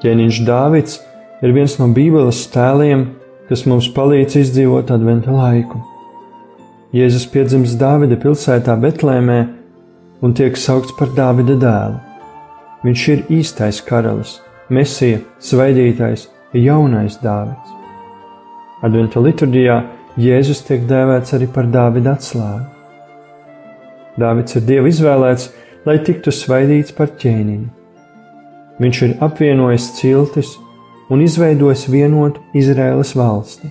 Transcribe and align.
Ķēniņš 0.00 0.42
Dāvids 0.48 0.98
ir 1.44 1.52
viens 1.52 1.74
no 1.80 1.90
Bībeles 1.92 2.46
tēliem, 2.54 3.04
kas 3.50 3.66
mums 3.68 3.90
palīdz 3.92 4.38
izdzīvot 4.40 4.92
adventa 4.94 5.32
laiku. 5.34 5.80
Jēzus 6.96 7.26
piedzimst 7.30 7.76
Dāvida 7.78 8.16
pilsētā 8.18 8.76
Betlēmē 8.80 9.40
un 10.24 10.32
tiek 10.36 10.56
saukts 10.58 10.94
par 10.98 11.12
Dāvida 11.16 11.56
dēlu. 11.60 11.98
Viņš 12.86 13.02
ir 13.12 13.24
īstais 13.40 13.80
karalis, 13.84 14.38
mesija, 14.72 15.20
svaidītājs, 15.44 16.28
jaunais 16.56 17.18
Dāvids. 17.20 17.76
Adventa 18.86 19.20
liturģijā 19.20 19.76
Jēzus 20.20 20.64
tiek 20.66 20.86
dēvēts 20.88 21.36
arī 21.36 21.46
par 21.52 21.68
Dāvida 21.70 22.16
atslāgu. 22.16 22.64
Dāvids 24.20 24.56
ir 24.56 24.64
Dieva 24.66 24.88
izvēlēts, 24.90 25.50
lai 25.86 26.00
tiktu 26.04 26.32
svaidīts 26.34 26.96
par 26.96 27.12
ķēniņu. 27.20 27.79
Viņš 28.80 29.02
ir 29.06 29.16
apvienojis 29.20 29.90
ciltis 29.98 30.54
un 31.12 31.20
izveidojis 31.24 31.86
vienotu 31.92 32.40
Izraēlas 32.56 33.12
valsti. 33.18 33.68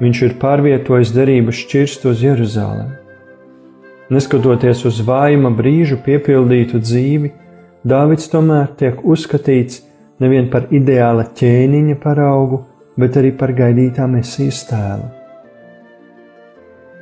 Viņš 0.00 0.22
ir 0.26 0.34
pārvietojis 0.40 1.12
derības 1.16 1.60
šķirstu 1.64 2.10
uz 2.12 2.24
Jeruzalemi. 2.24 2.96
Neskatoties 4.10 4.82
uz 4.88 4.98
vājuma 5.06 5.52
brīžu 5.54 6.00
piepildītu 6.04 6.80
dzīvi, 6.82 7.30
Dāvids 7.80 8.26
tomēr 8.28 8.66
tiek 8.76 8.98
uzskatīts 9.08 9.78
nevien 10.20 10.50
par 10.52 10.66
ideāla 10.74 11.24
ķēniņa 11.36 11.96
paraugu, 12.02 12.58
bet 13.00 13.16
arī 13.16 13.30
par 13.32 13.54
gaidītā 13.56 14.04
mesijas 14.10 14.60
tēlu. 14.68 15.06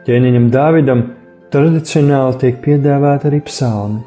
Ķēniņam 0.06 0.46
Dāvidam 0.54 1.02
tradicionāli 1.50 2.38
tiek 2.44 2.62
piedāvāti 2.62 3.28
arī 3.32 3.42
psalmi. 3.48 4.04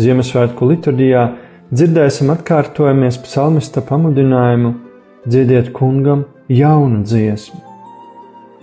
Ziemassvētku 0.00 0.70
liturģijā 0.70 1.22
dzirdēsim 1.68 2.30
atkārtojamies 2.32 3.18
psalmista 3.26 3.82
pamudinājumu 3.84 4.70
dziediet 5.26 5.68
kungam 5.76 6.24
jaunu 6.48 7.02
dziesmu. 7.04 7.60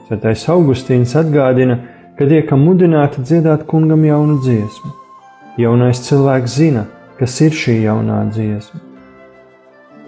Svētais 0.08 0.48
Augustīns 0.50 1.14
atgādina, 1.20 1.78
ka 2.18 2.26
tiekam 2.26 2.64
mudināti 2.66 3.22
dziedāt 3.22 3.68
kungam 3.70 4.08
jaunu 4.08 4.40
dziesmu. 4.42 4.96
Jaunais 5.62 6.02
cilvēks 6.08 6.58
zina, 6.64 6.88
kas 7.20 7.38
ir 7.46 7.54
šī 7.54 7.78
jaunā 7.84 8.24
dziesma. 8.34 8.82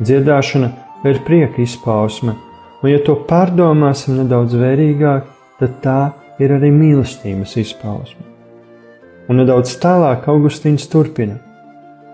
Dziedāšana 0.01 0.71
ir 1.05 1.21
prieka 1.27 1.61
izpausme, 1.61 2.33
un 2.81 2.89
ja 2.89 2.97
to 3.05 3.19
pārdomāsim 3.29 4.17
nedaudz 4.23 4.57
vērīgāk, 4.57 5.29
tad 5.61 5.79
tā 5.85 6.01
ir 6.41 6.57
arī 6.57 6.73
mīlestības 6.73 7.59
izpausme 7.61 8.30
un 9.31 9.39
nedaudz 9.39 9.77
tālāk 9.79 10.27
Augustīns 10.31 10.89
turpina: 10.91 11.37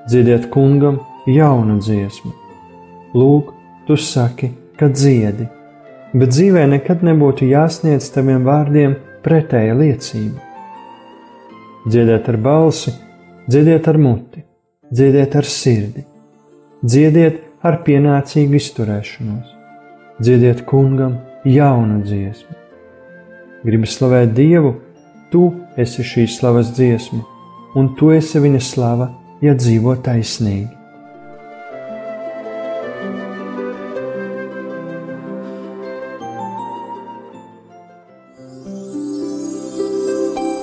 Dziediet 0.08 0.52
kungam 0.54 1.00
jaunu 1.26 1.80
dziesmu. 1.82 2.34
Lūk, 3.18 3.54
tu 3.88 3.98
saki, 3.98 4.52
ka 4.78 4.92
dziedi, 4.94 5.48
bet 6.14 6.34
dzīvē 6.36 6.68
nekad 6.76 7.02
nebūtu 7.08 7.48
jāsniedz 7.50 8.12
taviem 8.14 8.46
vārdiem 8.46 8.96
pretēja 9.26 9.74
liecība. 9.80 10.44
Dziediet 11.88 12.30
ar 12.30 12.38
balsi, 12.44 12.94
dziediet 13.48 13.88
ar 13.88 13.98
muti, 13.98 14.44
dziediet 14.92 15.36
ar 15.40 15.48
sirdi, 15.48 16.04
dziediet 16.84 17.42
ar 17.66 17.82
pienācīgu 17.88 18.60
izturēšanos, 18.60 19.54
dziediet 20.22 20.66
kungam 20.70 21.18
jaunu 21.48 22.04
dziesmu. 22.06 22.60
Gribu 23.66 23.90
slavēt 23.90 24.36
Dievu, 24.38 24.76
Tu 25.28 25.44
esi 25.76 26.06
šīs 26.08 26.38
slavas 26.40 26.72
dziesma, 26.78 27.20
un 27.76 27.92
tu 28.00 28.14
esi 28.16 28.40
viņa 28.40 28.62
slava, 28.64 29.10
ja 29.44 29.54
dzīvo 29.60 29.98
taisnīgi. 30.06 30.78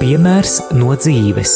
Piemērs 0.01 0.59
no 0.77 0.97
dzīves. 0.97 1.53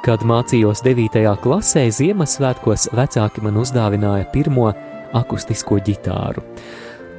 Kad 0.00 0.22
mācījos 0.24 0.80
9. 0.80 1.20
klasē, 1.44 1.82
Ziemassvētkos 1.92 2.88
vecāki 2.96 3.44
man 3.44 3.60
uzdāvināja 3.60 4.30
pirmo 4.32 4.70
akustisko 5.16 5.80
ģitāru. 5.86 6.44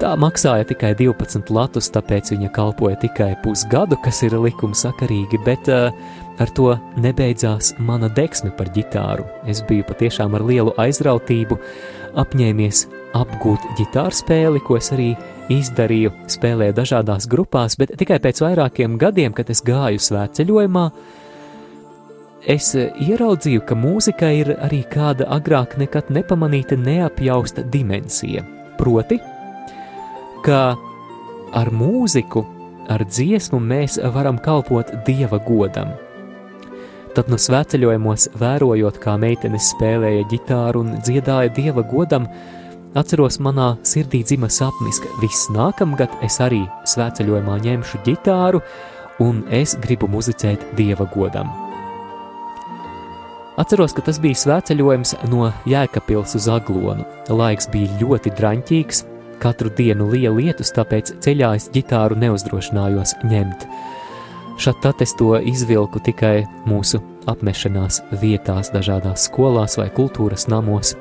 Tā 0.02 0.16
maksāja 0.18 0.66
tikai 0.66 0.96
12 0.98 1.52
latus, 1.54 1.92
tāpēc 1.94 2.32
viņa 2.34 2.50
kalpoja 2.56 2.98
tikai 3.04 3.36
pusgadu, 3.44 4.00
kas 4.02 4.24
ir 4.26 4.34
likumsakarīgi, 4.34 5.38
bet 5.46 5.70
uh, 5.70 5.94
ar 6.42 6.54
to 6.58 6.72
nebeidzās 6.98 7.76
mana 7.78 8.10
deksme 8.10 8.50
par 8.58 8.72
ģitāru. 8.74 9.28
Es 9.46 9.62
biju 9.68 9.86
patiešām 9.86 10.34
ar 10.38 10.46
lielu 10.48 10.74
aizrautību 10.82 11.60
apņēmies 12.18 12.88
apgūt 13.18 13.68
ģitāru 13.78 14.18
spēli, 14.18 14.64
ko 14.66 14.80
es 14.80 14.90
arī 14.96 15.12
izdarīju, 15.54 16.16
spēlēju 16.32 16.76
dažādās 16.82 17.28
grupās, 17.30 17.78
bet 17.78 17.94
tikai 18.00 18.18
pēc 18.24 18.42
vairākiem 18.42 18.98
gadiem, 19.02 19.36
kad 19.38 19.54
es 19.54 19.62
gāju 19.68 20.02
svētceļojumā, 20.02 20.86
es 22.50 22.74
eh, 22.76 22.92
ieraudzīju, 23.02 23.64
ka 23.66 23.76
mūzika 23.78 24.32
ir 24.34 24.54
arī 24.62 24.82
kāda 24.90 25.28
agrāk 25.36 25.78
nekad 25.82 26.10
nepamanīta 26.14 26.78
neapjausta 26.80 27.64
dimensija. 27.74 28.44
Proti, 28.80 29.20
ka 30.46 30.62
ar 31.54 31.72
mūziku, 31.76 32.46
ar 32.90 33.04
dziesmu 33.06 33.60
mēs 33.62 34.00
varam 34.16 34.40
kalpot 34.42 34.90
dieva 35.06 35.40
godam. 35.46 35.94
Tad 37.12 37.28
no 37.28 37.36
svētceļojumos, 37.36 38.30
vērojot, 38.40 38.98
kā 39.04 39.18
meitenes 39.20 39.74
spēlēja 39.74 40.24
ģitāru 40.32 40.86
un 40.86 40.94
dziedāja 41.04 41.52
dieva 41.58 41.84
godam, 41.84 42.30
atceros 42.96 43.38
manā 43.44 43.74
sirdī 43.88 44.24
dzima 44.24 44.48
sapnis, 44.52 45.02
ka 45.04 45.12
viss 45.24 45.52
nākamgad 45.52 46.16
es 46.26 46.40
arī 46.44 46.64
svētceļojumā 46.88 47.60
ņemšu 47.68 48.06
ģitāru 48.08 48.64
un 49.22 49.44
es 49.52 49.76
gribu 49.84 50.08
muzicēt 50.12 50.72
dieva 50.80 51.08
godam. 51.12 51.71
Atceros, 53.62 53.94
ka 53.94 54.02
tas 54.02 54.18
bija 54.18 54.34
svētceļojums 54.42 55.12
no 55.30 55.52
Jēkabpils 55.70 56.32
uz 56.40 56.48
Aglonu. 56.50 57.04
Laiks 57.30 57.68
bija 57.70 57.94
ļoti 58.00 58.32
draņķīgs, 58.40 59.02
katru 59.44 59.70
dienu 59.78 60.08
liela 60.10 60.34
lietus, 60.40 60.72
tāpēc 60.74 61.12
ceļā 61.22 61.52
es 61.60 61.68
ģitāru 61.76 62.18
neuzdrošinājos 62.24 63.20
ņemt. 63.22 63.68
Tad 64.82 65.04
es 65.06 65.14
to 65.20 65.36
izvilku 65.38 66.02
tikai 66.02 66.48
mūsu 66.66 67.04
apmešanās 67.30 68.02
vietās, 68.24 68.74
dažādās 68.74 69.28
skolās 69.30 69.78
vai 69.78 69.92
kultūras 69.94 70.48
namos. 70.50 70.96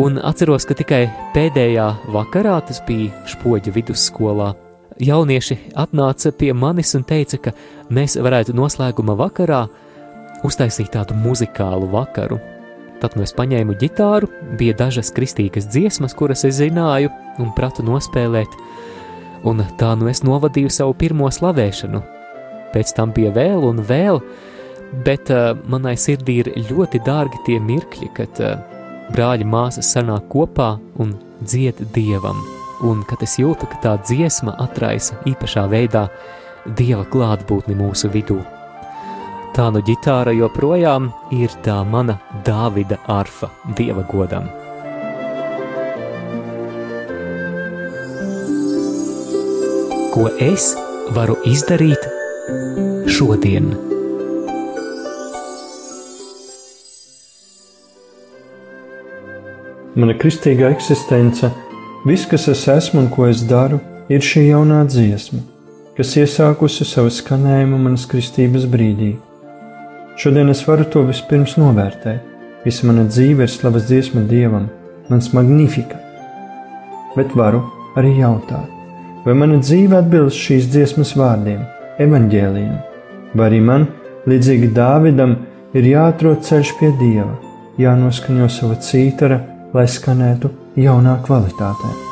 Un 0.00 0.16
atceros, 0.24 0.64
ka 0.64 0.78
tikai 0.78 1.02
pēdējā 1.36 1.90
vakarā, 2.16 2.56
tas 2.64 2.80
bija 2.88 3.12
Špoģa 3.28 3.76
vidusskolā, 3.76 4.54
jaunieši 5.04 5.60
atnāca 5.84 6.32
pie 6.32 6.54
manis 6.56 6.96
un 6.96 7.04
teica, 7.04 7.44
ka 7.44 7.56
mēs 7.92 8.16
varētu 8.16 8.56
noslēguma 8.56 9.20
vakarā 9.20 9.66
uztaisīt 10.46 10.92
tādu 10.96 11.16
muzikālu 11.18 11.88
vakaru. 11.92 12.38
Tad 13.02 13.16
nu 13.18 13.24
es 13.26 13.34
paņēmu 13.34 13.74
ģitāru, 13.80 14.28
bija 14.58 14.76
dažas 14.78 15.10
kristīgas 15.14 15.66
dziesmas, 15.70 16.14
kuras 16.14 16.44
es 16.46 16.60
zināju 16.60 17.10
un 17.42 17.50
pratu 17.56 17.82
nospēlēt, 17.86 18.54
un 19.48 19.64
tā 19.78 19.94
nu 19.98 20.10
es 20.10 20.22
novadīju 20.22 20.70
savu 20.70 20.94
pirmo 20.98 21.30
slavēšanu. 21.32 22.02
Pēc 22.72 22.94
tam 22.96 23.10
bija 23.14 23.32
vēl 23.34 23.66
un 23.68 23.82
vēl, 23.88 24.22
bet 25.04 25.32
uh, 25.34 25.50
manai 25.66 25.96
sirdī 25.98 26.38
ir 26.44 26.52
ļoti 26.70 27.02
dārgi 27.02 27.42
tie 27.48 27.58
mirkļi, 27.60 28.12
kad 28.16 28.40
uh, 28.44 28.62
brāļi 29.12 29.50
māsas 29.50 29.90
sanāk 29.96 30.30
kopā 30.32 30.76
un 31.02 31.16
dzied 31.42 31.82
dievam, 31.96 32.38
un 32.86 33.02
kad 33.08 33.22
es 33.26 33.38
jūtu, 33.40 33.66
ka 33.66 33.82
tā 33.82 33.98
dziesma 34.06 34.54
atraisa 34.62 35.18
īpašā 35.28 35.66
veidā 35.72 36.06
dieva 36.78 37.04
klātbūtni 37.10 37.76
mūsu 37.78 38.12
vidū. 38.14 38.38
Tā 39.52 39.66
nu 39.68 39.82
ģitāra 39.84 40.32
joprojām 40.32 41.10
ir 41.36 41.52
tā 41.60 41.74
mana 41.84 42.14
Dāvida 42.44 42.96
arfa 43.12 43.50
dieva 43.76 44.00
godam. 44.08 44.46
Ko 50.14 50.30
es 50.40 50.70
varu 51.12 51.36
izdarīt 51.50 52.06
šodien? 53.12 53.66
Mana 59.92 60.14
kristīgā 60.16 60.70
eksistence, 60.72 61.50
viss, 62.08 62.24
kas 62.30 62.48
es 62.48 62.64
esmu 62.72 63.02
un 63.02 63.10
ko 63.12 63.28
es 63.28 63.44
daru, 63.52 63.82
ir 64.08 64.24
šī 64.24 64.46
jaunā 64.46 64.80
dziesma, 64.88 65.42
kas 66.00 66.14
iesākusi 66.22 66.88
savu 66.88 67.12
skanējumu 67.12 67.82
manas 67.84 68.08
kristības 68.08 68.64
brīdī. 68.72 69.10
Šodien 70.22 70.52
es 70.52 70.60
varu 70.62 70.84
to 70.86 71.00
vispirms 71.02 71.56
novērtēt. 71.58 72.20
Visa 72.62 72.86
mana 72.86 73.02
dzīve 73.08 73.42
ir 73.42 73.50
slavas 73.50 73.88
dziesma 73.88 74.20
Dievam, 74.30 74.68
mans 75.10 75.32
magnifika. 75.34 75.98
Bet 77.16 77.34
varu 77.34 77.64
arī 77.98 78.12
jautāt, 78.20 78.68
vai 79.24 79.34
mana 79.40 79.58
dzīve 79.58 79.98
atbilst 79.98 80.38
šīs 80.44 80.68
dziesmas 80.70 81.16
vārdiem, 81.18 81.64
evaņģēlījiem, 82.06 82.78
vai 83.34 83.48
arī 83.50 83.60
man, 83.66 83.88
līdzīgi 84.30 84.70
Dāvidam, 84.78 85.34
ir 85.74 85.90
jāatrod 85.90 86.46
ceļš 86.46 86.72
pie 86.78 86.92
Dieva, 87.02 87.34
jānoskaņo 87.82 88.46
sava 88.60 88.78
cītara, 88.78 89.42
lai 89.74 89.88
skanētu 89.90 90.54
jaunā 90.86 91.18
kvalitātē. 91.26 92.11